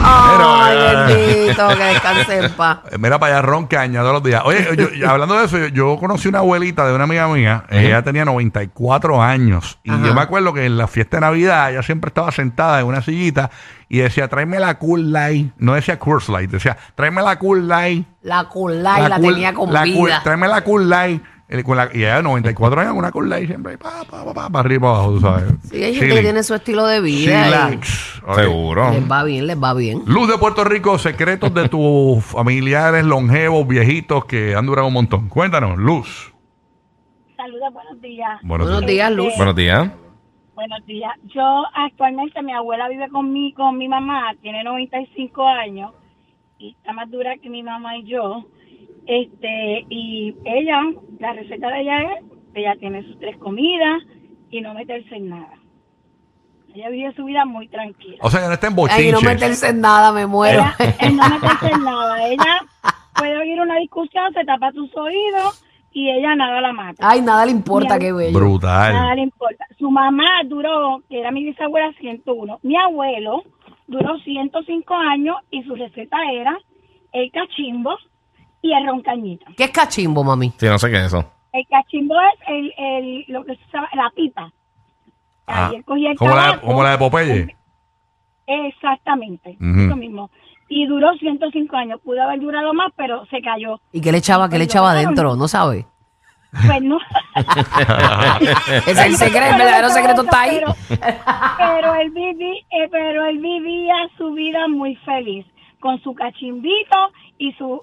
Ay, 0.04 0.76
eh. 0.76 1.14
bendito, 1.46 1.68
que 1.76 1.84
descanse 1.84 2.38
en 2.44 2.52
paz. 2.52 2.78
Eh, 2.90 2.98
Mira 2.98 3.18
para 3.18 3.34
allá, 3.38 3.42
ron 3.42 3.66
que 3.68 3.76
añado 3.76 4.06
todos 4.08 4.22
los 4.22 4.28
días. 4.30 4.42
Oye, 4.44 4.66
yo- 4.76 4.90
yo- 4.92 5.10
hablando 5.10 5.38
de 5.38 5.44
eso, 5.44 5.58
yo, 5.58 5.66
yo 5.68 5.96
conocí 5.98 6.28
una 6.28 6.38
abuelita 6.38 6.86
de 6.86 6.94
una 6.94 7.04
amiga 7.04 7.28
mía. 7.28 7.64
Ella 7.70 8.02
tenía 8.02 8.24
94 8.24 9.22
años. 9.22 9.78
Y 9.84 9.90
Ajá. 9.90 10.06
yo 10.06 10.14
me 10.14 10.20
acuerdo 10.20 10.52
que 10.52 10.64
en 10.64 10.76
la 10.78 10.86
fiesta 10.86 11.18
de 11.18 11.20
Navidad 11.22 11.70
ella 11.72 11.82
siempre 11.82 12.08
estaba 12.08 12.30
sentada 12.32 12.80
en 12.80 12.86
una 12.86 13.02
sillita 13.02 13.50
y 13.94 13.98
decía, 13.98 14.26
tráeme 14.26 14.58
la 14.58 14.78
Cool 14.78 15.12
Light. 15.12 15.52
No 15.58 15.74
decía 15.74 15.98
Coors 15.98 16.30
Light, 16.30 16.50
decía, 16.50 16.78
tráeme 16.94 17.20
la 17.20 17.38
Cool 17.38 17.68
Light. 17.68 18.06
La 18.22 18.44
culay 18.44 19.06
la, 19.08 19.18
Cool- 19.18 19.34
tenía 19.34 19.52
con 19.52 19.70
la 19.70 19.82
Cool- 19.82 20.06
vida. 20.06 20.20
tráeme 20.24 20.48
la 20.48 20.64
Cool 20.64 20.88
Light. 20.88 21.22
Con 21.66 21.76
la- 21.76 21.90
y 21.92 21.98
ella 21.98 22.16
de 22.16 22.22
94 22.22 22.80
años, 22.80 22.94
una 22.96 23.12
Cool 23.12 23.28
Light 23.28 23.46
siempre, 23.46 23.76
pa, 23.76 23.90
pa, 24.10 24.24
pa, 24.24 24.32
pa, 24.32 24.48
para 24.48 24.60
arriba, 24.60 24.80
para 24.88 24.94
abajo, 24.94 25.12
tú 25.16 25.20
sabes. 25.20 25.44
Sí, 25.70 25.76
hay 25.76 25.82
gente 25.92 25.98
Chilling. 25.98 26.14
que 26.16 26.22
tiene 26.22 26.42
su 26.42 26.54
estilo 26.54 26.86
de 26.86 27.00
vida. 27.02 27.44
Chillax. 27.44 28.22
Ok. 28.26 28.34
Seguro. 28.36 28.90
Les 28.92 29.10
va 29.12 29.24
bien, 29.24 29.46
les 29.46 29.62
va 29.62 29.74
bien. 29.74 30.02
Luz 30.06 30.26
de 30.30 30.38
Puerto 30.38 30.64
Rico, 30.64 30.98
secretos 30.98 31.52
de 31.52 31.68
tus 31.68 32.24
familiares 32.24 33.04
longevos, 33.04 33.68
viejitos 33.68 34.24
que 34.24 34.54
han 34.54 34.64
durado 34.64 34.86
un 34.88 34.94
montón. 34.94 35.28
Cuéntanos, 35.28 35.76
Luz. 35.76 36.32
Saludos, 37.36 37.68
buenos 37.74 38.00
días. 38.00 38.38
Buenos 38.42 38.68
Buenos 38.68 38.86
días, 38.86 39.12
Luz. 39.12 39.32
Buenos 39.36 39.54
días. 39.56 39.90
Buenos 40.54 40.84
días. 40.84 41.12
Yo 41.34 41.64
actualmente, 41.74 42.42
mi 42.42 42.52
abuela 42.52 42.88
vive 42.88 43.08
con 43.08 43.32
mi, 43.32 43.52
con 43.54 43.78
mi 43.78 43.88
mamá, 43.88 44.34
tiene 44.42 44.62
95 44.62 45.46
años 45.46 45.92
y 46.58 46.70
está 46.70 46.92
más 46.92 47.10
dura 47.10 47.36
que 47.38 47.48
mi 47.48 47.62
mamá 47.62 47.96
y 47.96 48.04
yo. 48.04 48.44
Este, 49.06 49.86
y 49.88 50.36
ella, 50.44 50.82
la 51.18 51.32
receta 51.32 51.68
de 51.68 51.80
ella 51.80 52.02
es, 52.02 52.24
ella 52.54 52.76
tiene 52.78 53.02
sus 53.04 53.18
tres 53.18 53.38
comidas 53.38 54.02
y 54.50 54.60
no 54.60 54.74
meterse 54.74 55.16
en 55.16 55.30
nada. 55.30 55.54
Ella 56.74 56.90
vive 56.90 57.14
su 57.14 57.24
vida 57.24 57.44
muy 57.46 57.68
tranquila. 57.68 58.18
O 58.20 58.30
sea, 58.30 58.40
que 58.40 58.46
no 58.46 58.52
está 58.52 58.66
en 58.66 58.72
Ay, 58.72 58.76
bochinche. 58.76 59.12
no 59.12 59.20
meterse 59.22 59.68
en 59.70 59.80
nada, 59.80 60.12
me 60.12 60.26
muero. 60.26 60.64
Ella, 60.78 60.96
él 61.00 61.16
no 61.16 61.28
meterse 61.30 61.70
en 61.70 61.84
nada. 61.84 62.28
Ella 62.28 62.60
puede 63.14 63.36
oír 63.38 63.60
una 63.60 63.76
discusión, 63.76 64.32
se 64.34 64.44
tapa 64.44 64.70
sus 64.72 64.94
oídos 64.96 65.64
y 65.92 66.10
ella 66.10 66.34
nada 66.34 66.60
la 66.60 66.72
mata. 66.72 67.08
Ay, 67.08 67.20
nada 67.20 67.44
le 67.44 67.52
importa, 67.52 67.98
qué 67.98 68.12
bello. 68.12 68.32
Nada 68.38 68.44
Brutal. 68.48 69.16
le 69.16 69.22
importa. 69.22 69.66
Su 69.78 69.90
mamá 69.90 70.24
duró, 70.46 71.02
que 71.08 71.20
era 71.20 71.30
mi 71.30 71.44
bisabuela, 71.44 71.92
101. 72.00 72.60
Mi 72.62 72.76
abuelo 72.76 73.42
duró 73.86 74.18
105 74.18 74.94
años 74.94 75.36
y 75.50 75.62
su 75.64 75.74
receta 75.74 76.16
era 76.32 76.56
el 77.12 77.30
cachimbo 77.30 77.96
y 78.62 78.72
el 78.72 78.86
roncañita. 78.86 79.46
¿Qué 79.56 79.64
es 79.64 79.70
cachimbo, 79.70 80.24
mami? 80.24 80.52
Sí, 80.56 80.66
no 80.66 80.78
sé 80.78 80.90
qué 80.90 80.96
es 80.98 81.06
eso. 81.06 81.24
El 81.52 81.66
cachimbo 81.68 82.14
es 82.14 82.48
el, 82.48 82.72
el, 82.78 83.24
lo 83.28 83.44
que 83.44 83.54
se 83.56 83.62
llama 83.72 83.88
la 83.94 84.10
pipa. 84.14 84.50
Ah, 85.46 85.68
Ahí 85.68 85.76
él 85.76 85.84
cogía 85.84 86.10
el 86.12 86.16
como, 86.16 86.34
la, 86.34 86.60
como 86.60 86.82
la 86.82 86.90
de 86.92 86.98
Popeye. 86.98 87.56
Exactamente, 88.46 89.50
eso 89.60 89.96
mismo. 89.96 90.30
Y 90.74 90.86
duró 90.86 91.12
105 91.18 91.76
años. 91.76 92.00
Pudo 92.02 92.22
haber 92.22 92.40
durado 92.40 92.72
más, 92.72 92.90
pero 92.96 93.26
se 93.26 93.42
cayó. 93.42 93.78
¿Y 93.92 94.00
qué 94.00 94.10
le 94.12 94.18
echaba, 94.18 94.48
qué 94.48 94.56
le 94.58 94.64
echaba 94.64 94.92
adentro? 94.92 95.36
¿No 95.36 95.46
sabe? 95.48 95.84
Pues 96.66 96.82
no. 96.82 96.98
Es 98.86 98.98
el 98.98 99.16
secreto, 99.16 99.46
el 99.52 99.58
verdadero 99.58 99.88
secreto 99.90 100.22
está 100.22 100.40
ahí. 100.42 100.60
Pero, 100.60 100.74
pero 101.58 101.94
él 101.96 102.10
viví, 102.10 102.58
eh, 102.70 102.88
pero 102.90 103.24
él 103.26 103.38
vivía 103.38 103.94
su 104.16 104.32
vida 104.32 104.68
muy 104.68 104.96
feliz 104.96 105.46
con 105.80 106.00
su 106.02 106.14
cachimbito 106.14 106.96
y 107.38 107.52
su 107.54 107.80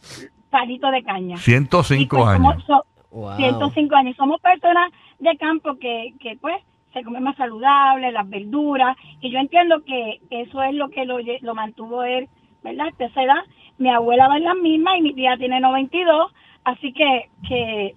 palito 0.49 0.89
de 0.91 1.03
caña. 1.03 1.37
105 1.37 2.01
Y 2.01 2.05
pues 2.07 2.27
años. 2.29 2.63
somos- 2.63 2.65
so- 2.65 2.85
Wow. 3.11 3.37
105 3.37 3.95
años. 3.95 4.15
Somos 4.17 4.39
personas 4.39 4.91
de 5.17 5.35
campo 5.37 5.77
que, 5.79 6.13
que 6.19 6.37
pues 6.39 6.55
se 6.93 7.03
come 7.03 7.19
más 7.19 7.35
saludable, 7.37 8.11
las 8.11 8.29
verduras, 8.29 8.95
y 9.19 9.31
yo 9.31 9.39
entiendo 9.39 9.83
que 9.83 10.19
eso 10.29 10.61
es 10.61 10.75
lo 10.75 10.89
que 10.89 11.05
lo, 11.05 11.17
lo 11.41 11.55
mantuvo 11.55 12.03
él, 12.03 12.29
¿verdad? 12.63 12.87
Hasta 12.91 13.05
esa 13.05 13.23
edad. 13.23 13.43
Mi 13.77 13.89
abuela 13.89 14.27
va 14.27 14.37
en 14.37 14.43
las 14.43 14.55
mismas 14.57 14.95
y 14.97 15.01
mi 15.01 15.13
tía 15.13 15.37
tiene 15.37 15.59
92, 15.59 16.31
así 16.65 16.91
que, 16.93 17.29
que 17.47 17.95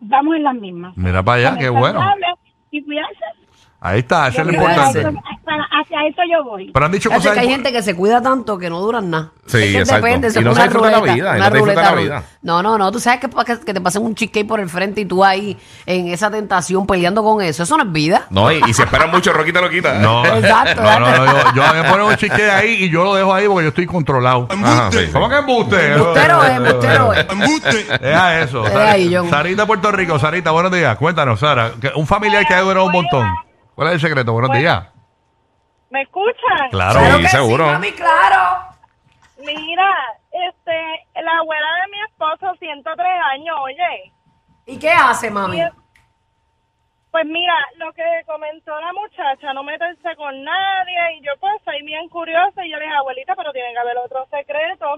vamos 0.00 0.36
en 0.36 0.44
las 0.44 0.54
mismas. 0.54 0.96
Mira 0.96 1.22
para 1.22 1.48
allá, 1.50 1.58
qué 1.58 1.68
bueno. 1.70 2.00
Y 2.70 2.82
cuidarse. 2.84 3.14
Ahí 3.80 4.00
está, 4.00 4.28
eso 4.28 4.42
es 4.42 4.46
lo 4.48 4.52
Para 4.52 4.72
importante. 4.74 4.98
eso- 5.00 5.12
para- 5.14 5.37
hacia 5.88 6.06
eso 6.08 6.22
yo 6.30 6.44
voy. 6.44 6.70
Pero 6.72 6.86
han 6.86 6.92
dicho 6.92 7.10
cosas. 7.10 7.32
que 7.32 7.40
hay 7.40 7.48
gente 7.48 7.72
que 7.72 7.82
se 7.82 7.94
cuida 7.94 8.22
tanto 8.22 8.58
que 8.58 8.70
no 8.70 8.80
duran 8.80 9.10
nada. 9.10 9.32
Sí, 9.46 9.56
Es 9.58 9.62
que 9.64 9.78
exacto. 9.78 10.06
Depende, 10.06 10.26
Y 10.28 10.30
eso 10.30 10.40
no 10.42 10.50
es 10.50 10.56
se 10.56 10.60
una 10.60 10.64
disfruta 10.68 10.90
la 10.90 10.98
ruleta, 10.98 11.14
vida, 11.14 11.26
y 11.26 11.36
una 11.36 11.38
no 11.38 11.50
te 11.50 11.56
disfruta 11.58 11.80
ruleta 11.80 11.94
la 11.94 12.00
vida. 12.00 12.22
No, 12.42 12.62
no, 12.62 12.78
no. 12.78 12.92
Tú 12.92 13.00
sabes 13.00 13.20
que, 13.20 13.28
para 13.28 13.58
que, 13.58 13.74
te 13.74 13.80
pasen 13.80 14.02
un 14.02 14.14
cheesecake 14.14 14.46
por 14.46 14.60
el 14.60 14.68
frente 14.68 15.00
y 15.00 15.04
tú 15.06 15.24
ahí 15.24 15.56
en 15.86 16.08
esa 16.08 16.30
tentación 16.30 16.86
peleando 16.86 17.22
con 17.24 17.42
eso. 17.42 17.62
Eso 17.62 17.76
no 17.76 17.84
es 17.84 17.92
vida. 17.92 18.26
No, 18.30 18.52
y, 18.52 18.60
y 18.66 18.74
si 18.74 18.82
esperan 18.82 19.10
mucho, 19.10 19.32
te 19.32 19.60
lo 19.60 19.70
quita. 19.70 19.94
No, 19.94 20.24
Exacto, 20.36 20.82
no, 20.82 21.00
no, 21.00 21.16
no, 21.16 21.26
yo, 21.26 21.54
yo 21.56 21.64
a 21.64 21.72
mí 21.72 21.80
me 21.82 21.88
ponen 21.88 22.06
un 22.06 22.16
chique 22.16 22.50
ahí 22.50 22.84
y 22.84 22.90
yo 22.90 23.04
lo 23.04 23.14
dejo 23.14 23.32
ahí 23.32 23.46
porque 23.46 23.64
yo 23.64 23.68
estoy 23.68 23.86
controlado. 23.86 24.46
Ajá, 24.50 24.90
sí. 24.92 25.08
¿Cómo 25.12 25.28
que 25.28 25.36
embuste? 25.36 25.92
Embustero 25.94 26.44
es, 26.44 26.50
embustero 26.50 27.12
es. 27.12 28.00
Deja 28.00 28.40
eso. 28.40 28.62
Deja 28.62 28.74
Sar- 28.74 28.88
ahí, 28.88 29.14
John. 29.14 29.30
Sarita, 29.30 29.66
Puerto 29.66 29.92
Rico. 29.92 30.18
Sarita, 30.18 30.50
buenos 30.50 30.72
días. 30.72 30.96
Cuéntanos, 30.96 31.40
Sara. 31.40 31.72
Un 31.94 32.06
familiar 32.06 32.46
que 32.46 32.54
ha 32.54 32.60
durado 32.60 32.86
un 32.86 32.92
montón. 32.92 33.26
¿Cuál 33.74 33.88
es 33.88 33.94
el 33.94 34.00
secreto? 34.00 34.32
Buenos 34.32 34.56
días. 34.56 34.97
¿Me 35.90 36.02
escuchan? 36.02 36.70
Claro. 36.70 37.00
Sí, 37.00 37.28
seguro. 37.28 37.66
mami, 37.66 37.92
claro. 37.92 38.66
Mira, 39.38 39.90
este, 40.32 41.22
la 41.22 41.38
abuela 41.38 41.68
de 41.82 41.92
mi 41.92 42.02
esposo, 42.02 42.54
103 42.58 43.06
años, 43.32 43.56
oye. 43.60 44.12
¿Y 44.66 44.78
qué 44.78 44.90
hace, 44.90 45.30
mami? 45.30 45.60
Pues 47.10 47.24
mira, 47.24 47.54
lo 47.76 47.92
que 47.94 48.04
comentó 48.26 48.78
la 48.78 48.92
muchacha, 48.92 49.54
no 49.54 49.62
meterse 49.62 50.14
con 50.16 50.44
nadie, 50.44 51.16
y 51.16 51.24
yo 51.24 51.32
pues 51.40 51.54
soy 51.64 51.82
bien 51.82 52.08
curiosa, 52.10 52.64
y 52.66 52.70
yo 52.70 52.76
le 52.76 52.84
dije, 52.84 52.96
abuelita, 52.96 53.34
pero 53.34 53.52
tiene 53.52 53.72
que 53.72 53.78
haber 53.78 53.96
otro 53.96 54.26
secreto. 54.30 54.96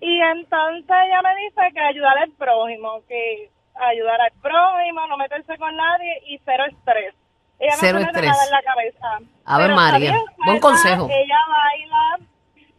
Y 0.00 0.20
entonces 0.20 0.96
ella 1.06 1.22
me 1.22 1.34
dice 1.42 1.60
que 1.74 1.80
ayudar 1.80 2.18
al 2.18 2.30
prójimo, 2.32 3.02
que 3.08 3.50
ayudar 3.74 4.20
al 4.20 4.32
prójimo, 4.40 5.06
no 5.08 5.16
meterse 5.16 5.58
con 5.58 5.76
nadie 5.76 6.22
y 6.26 6.38
cero 6.44 6.64
estrés. 6.70 7.14
Ella 7.58 7.72
no 7.72 7.78
Cero 7.80 7.98
estrés. 7.98 8.26
nada 8.30 8.44
en 8.44 8.50
la 8.50 8.62
cabeza. 8.62 9.30
A 9.44 9.58
ver, 9.58 9.74
María, 9.74 10.14
buen 10.44 10.60
consejo. 10.60 11.08
Ella 11.10 11.36
baila. 11.48 12.26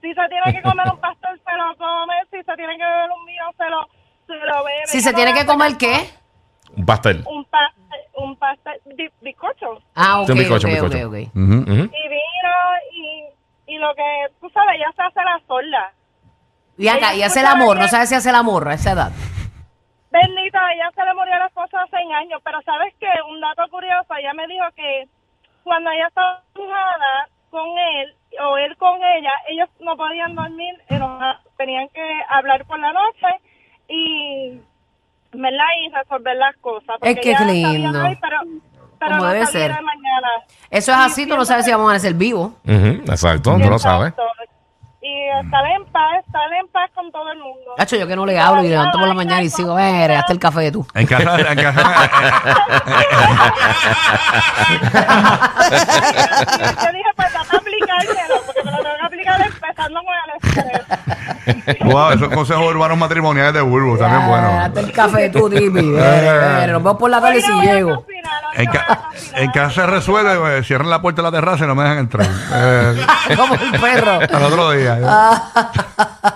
Si 0.02 0.14
se 0.14 0.28
tiene 0.30 0.54
que 0.54 0.62
comer 0.62 0.88
un 0.92 1.00
pastel, 1.00 1.42
se 1.46 1.56
lo 1.58 1.76
come. 1.78 2.14
Si 2.32 2.38
se 2.44 2.56
tiene 2.56 2.78
que 2.78 2.84
beber 2.86 3.10
un 3.12 3.26
vino, 3.26 3.46
se 3.58 3.70
lo, 3.70 3.88
se 4.28 4.34
lo 4.46 4.64
bebe. 4.64 4.86
Si 4.88 5.02
se 5.02 5.14
tiene 5.14 5.34
que 5.34 5.46
comer, 5.46 5.78
¿qué? 5.78 6.10
Un 6.78 6.86
pastel. 6.86 7.24
Un, 7.28 7.44
pa 7.46 7.74
un 8.16 8.36
pastel, 8.38 8.80
bi- 8.96 9.12
bizcocho. 9.22 9.82
Ah, 9.96 10.22
ok, 10.22 10.28
Sí, 10.28 10.32
un 10.34 10.38
bizcocho, 10.38 10.68
ok, 10.68 10.74
un 10.74 10.90
bizcocho. 10.90 11.08
ok. 11.08 11.14
Ujú, 11.36 11.54
ujú. 11.64 11.74
Y 11.74 12.08
vino 12.08 12.54
y, 12.94 13.24
y 13.74 13.78
lo 13.80 13.94
que, 13.96 14.04
tú 14.40 14.50
sabes, 14.52 14.76
ella 14.76 14.92
se 14.96 15.02
hace 15.02 15.20
la 15.26 15.42
sorda. 15.48 15.94
Y 16.78 16.88
acá, 16.88 17.14
y 17.14 17.24
hace 17.24 17.42
el 17.42 17.48
amor, 17.48 17.76
no 17.76 17.82
bien. 17.82 17.90
sabe 17.90 18.06
si 18.08 18.16
hace 18.16 18.30
el 18.30 18.36
amor 18.36 18.70
a 18.70 18.74
esa 18.76 18.92
edad. 18.92 19.12
Bendita, 20.12 20.60
ella 20.74 20.90
se 20.96 21.06
le 21.06 21.14
murió 21.14 21.38
la 21.38 21.46
esposa 21.48 21.82
hace 21.84 21.98
años, 21.98 22.42
pero 22.44 22.62
¿sabes 22.64 22.94
qué? 23.00 23.08
Un 23.30 23.40
dato 23.42 23.64
curioso, 23.70 24.14
ella 24.18 24.34
me 24.34 24.48
dijo 24.48 24.66
que 24.76 25.08
cuando 25.64 25.92
ella 25.92 26.08
estaba 26.08 26.42
enojada 26.56 27.28
con 27.52 27.68
él 27.78 28.16
o 28.44 28.58
él 28.58 28.76
con 28.78 28.96
ella, 29.04 29.32
ellos 29.50 29.70
no 29.80 29.96
podían 29.98 30.34
dormir 30.36 30.76
enojados, 30.90 31.42
tenían 31.58 31.88
que 31.90 32.02
hablar 32.30 32.66
por 32.66 32.80
la 32.80 32.92
noche 32.92 33.28
y, 33.88 34.60
¿verdad? 35.32 35.66
Y 35.84 35.90
resolver 35.94 36.36
las 36.38 36.56
cosas. 36.58 36.98
Es 37.02 37.20
que 37.20 37.30
ella 37.32 37.42
lindo. 37.46 37.92
sabía 37.94 38.18
pero, 38.20 38.38
pero 39.00 39.12
Como 39.12 39.24
no 39.24 39.30
debe 39.30 39.46
ser. 39.46 39.76
de 39.76 39.82
mañana. 39.82 40.28
Eso 40.72 40.92
es 40.92 40.98
así, 40.98 41.28
tú 41.28 41.36
no 41.38 41.46
sabes 41.46 41.66
si 41.66 41.72
vamos 41.72 41.86
a 41.86 41.90
amanecer 41.90 42.14
vivos. 42.16 42.54
Exacto, 42.66 43.54
tú 43.62 43.70
lo 43.70 43.78
sabes. 43.80 44.10
Exacto. 44.10 44.39
Y 45.02 45.30
estar 45.46 45.66
en 45.66 45.86
paz, 45.94 46.26
estar 46.26 46.54
en 46.60 46.68
paz 46.68 46.92
con 46.94 47.10
todo 47.12 47.32
el 47.32 47.40
mundo. 47.40 47.74
Cacho, 47.78 47.96
yo 47.96 48.06
que 48.06 48.18
no 48.18 48.26
le 48.26 48.38
hablo 48.38 48.64
y 48.66 48.68
levanto 48.68 49.00
por 49.00 49.08
la 49.08 49.14
mañana 49.14 49.42
y 49.42 49.50
sigo, 49.50 49.80
eh, 49.80 50.14
hasta 50.14 50.34
el 50.34 50.40
café 50.40 50.72
tú. 50.74 50.86
En 50.94 51.08
casa, 51.08 51.40
en 51.40 51.58
casa. 51.58 52.10
Yo 55.70 56.92
dije, 56.92 57.12
pues 57.16 57.34
dame 57.34 57.58
aplicármelo, 57.58 58.42
porque 58.46 58.64
me 58.64 58.72
lo 58.72 58.78
tengo 58.78 58.96
que 59.00 59.06
aplicar 59.06 59.42
empezando 59.42 60.00
con 60.04 60.14
el 60.26 60.32
estrés. 61.48 61.80
wow, 61.86 62.12
esos 62.12 62.30
consejos 62.30 62.66
urbanos 62.76 62.98
matrimoniales 62.98 63.54
de 63.54 63.62
Bulbo 63.62 63.98
también 63.98 64.28
bueno. 64.28 64.48
Hasta 64.60 64.80
el 64.82 64.92
café 64.92 65.30
tú, 65.30 65.50
Tipi. 65.50 65.80
Eh, 65.80 65.98
eh, 65.98 66.68
Nos 66.68 66.84
vemos 66.84 66.98
por 66.98 67.10
la 67.10 67.22
tarde 67.22 67.42
si 67.42 67.52
llego. 67.62 68.06
En, 68.60 68.66
ca- 68.72 69.10
en 69.36 69.52
casa 69.52 69.70
se 69.82 69.88
resuelve, 69.88 70.58
eh, 70.60 70.64
cierran 70.64 70.90
la 70.90 71.02
puerta 71.02 71.22
de 71.22 71.32
la 71.32 71.32
terraza 71.32 71.64
y 71.64 71.68
no 71.68 71.76
me 71.76 71.84
dejan 71.84 71.98
entrar. 72.00 72.28
Eh, 72.54 73.02
Como 73.36 73.54
el 73.56 73.80
perro. 73.80 74.20
al 74.20 74.44
otro 74.44 74.72
día. 74.72 75.00
Ah. 75.04 75.72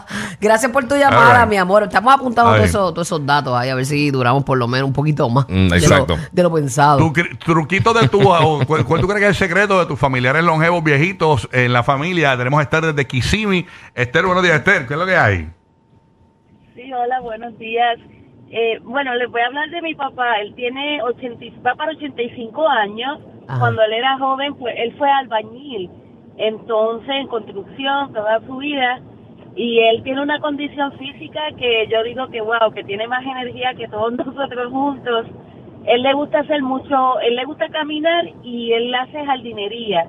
Gracias 0.42 0.72
por 0.72 0.86
tu 0.88 0.96
llamada, 0.96 1.42
right. 1.42 1.50
mi 1.50 1.58
amor. 1.58 1.84
Estamos 1.84 2.14
apuntando 2.14 2.52
todos 2.54 2.66
esos, 2.66 2.94
todos 2.94 3.08
esos 3.08 3.26
datos 3.26 3.56
ahí, 3.58 3.70
a 3.70 3.76
ver 3.76 3.86
si 3.86 4.12
duramos 4.12 4.44
por 4.44 4.58
lo 4.58 4.68
menos 4.68 4.88
un 4.88 4.94
poquito 4.94 5.30
más. 5.30 5.46
Mm, 5.48 5.68
de 5.70 5.78
exacto. 5.78 6.16
lo- 6.18 6.22
De 6.32 6.44
lo, 6.44 6.54
pensado. 6.54 6.98
Tu 6.98 7.14
truquito 7.40 7.94
de 7.94 8.08
tu. 8.10 8.22
o 8.30 8.66
¿cuál, 8.66 8.86
cuál 8.86 9.02
tú 9.02 9.08
crees 9.08 9.20
que 9.22 9.26
es 9.30 9.42
el 9.42 9.48
secreto 9.48 9.80
de 9.80 9.86
tus 9.86 10.00
familiares 10.00 10.44
longevos 10.44 10.84
viejitos 10.84 11.48
en 11.52 11.72
la 11.74 11.84
familia? 11.84 12.38
Tenemos 12.38 12.60
a 12.60 12.64
Esther 12.64 12.86
desde 12.88 13.06
Kissimmee. 13.08 13.66
Esther, 13.96 14.26
buenos 14.26 14.44
días, 14.44 14.56
Esther. 14.58 14.88
¿Qué 14.88 14.94
es 14.94 15.00
lo 15.00 15.06
que 15.06 15.16
hay? 15.18 15.50
Sí, 16.76 16.92
hola, 16.94 17.20
buenos 17.22 17.58
días. 17.60 17.98
Eh, 18.56 18.80
bueno, 18.84 19.16
les 19.16 19.30
voy 19.32 19.42
a 19.42 19.48
hablar 19.48 19.70
de 19.72 19.82
mi 19.82 19.96
papá. 19.96 20.40
Él 20.42 20.54
tiene 20.54 21.02
80, 21.02 21.44
y- 21.44 21.50
va 21.66 21.74
para 21.74 21.92
85 21.94 22.68
años. 22.70 23.20
Ajá. 23.48 23.60
Cuando 23.60 23.82
él 23.82 23.94
era 23.94 24.18
joven, 24.20 24.54
pues 24.56 24.76
él 24.78 24.94
fue 24.98 25.10
albañil. 25.10 25.90
Entonces, 26.38 27.10
en 27.10 27.28
construcción 27.28 28.14
toda 28.14 28.40
su 28.42 28.58
vida. 28.58 29.00
Y 29.56 29.80
él 29.80 30.02
tiene 30.04 30.22
una 30.22 30.40
condición 30.40 30.92
física 31.00 31.42
que 31.58 31.88
yo 31.92 32.04
digo 32.04 32.28
que, 32.28 32.42
wow, 32.42 32.72
que 32.74 32.84
tiene 32.84 33.08
más 33.08 33.24
energía 33.26 33.74
que 33.74 33.88
todos 33.88 34.12
nosotros 34.26 34.72
juntos. 34.72 35.26
Él 35.86 36.02
le 36.04 36.14
gusta 36.14 36.40
hacer 36.40 36.62
mucho, 36.62 37.20
él 37.22 37.36
le 37.36 37.44
gusta 37.46 37.68
caminar 37.70 38.26
y 38.44 38.72
él 38.72 38.94
hace 38.96 39.26
jardinería. 39.26 40.06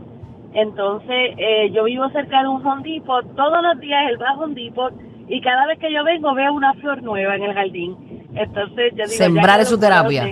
Entonces, 0.53 1.35
eh, 1.37 1.71
yo 1.73 1.85
vivo 1.85 2.09
cerca 2.11 2.43
de 2.43 2.49
un 2.49 2.65
Home 2.65 2.83
Depot. 2.89 3.25
Todos 3.35 3.63
los 3.63 3.81
días 3.81 4.09
él 4.09 4.21
va 4.23 4.31
a 4.31 4.39
Home 4.39 4.55
Depot 4.55 4.93
y 5.29 5.41
cada 5.41 5.67
vez 5.67 5.79
que 5.79 5.93
yo 5.93 6.05
vengo 6.05 6.33
veo 6.35 6.53
una 6.53 6.75
flor 6.75 7.03
nueva 7.03 7.35
en 7.35 7.43
el 7.43 7.55
jardín. 7.55 7.97
Entonces, 8.35 8.93
yo 8.97 9.05
digo... 9.05 9.17
Sembrar 9.17 9.61
es 9.61 9.69
su 9.69 9.79
terapia. 9.79 10.25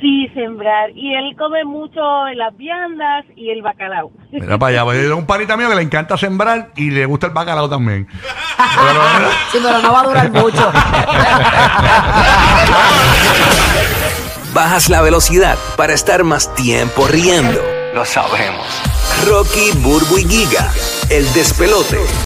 Sí, 0.00 0.28
sembrar. 0.34 0.90
Y 0.94 1.14
él 1.14 1.34
come 1.38 1.64
mucho 1.64 2.00
las 2.34 2.54
viandas 2.56 3.24
y 3.34 3.48
el 3.50 3.62
bacalao. 3.62 4.10
Mira 4.30 4.58
para 4.58 4.70
allá. 4.70 4.84
pues, 4.84 4.98
Yo 4.98 5.04
tengo 5.04 5.16
un 5.16 5.26
panita 5.26 5.56
mío 5.56 5.70
que 5.70 5.74
le 5.76 5.82
encanta 5.82 6.18
sembrar 6.18 6.70
y 6.76 6.90
le 6.90 7.06
gusta 7.06 7.28
el 7.28 7.32
bacalao 7.32 7.68
también. 7.68 8.06
Pero, 8.06 9.00
Sí, 9.52 9.58
pero 9.62 9.78
no 9.80 9.92
va 9.92 10.00
a 10.00 10.04
durar 10.04 10.30
mucho. 10.30 10.72
Bajas 14.52 14.88
la 14.88 15.02
velocidad 15.02 15.56
para 15.76 15.92
estar 15.94 16.24
más 16.24 16.54
tiempo 16.54 17.06
riendo. 17.08 17.60
Lo 17.94 18.04
sabemos. 18.04 18.66
Rocky, 19.26 19.70
Burbu 19.78 20.18
y 20.18 20.24
Giga, 20.24 20.70
el 21.10 21.30
despelote. 21.32 21.98